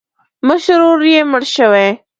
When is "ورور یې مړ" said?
0.85-1.43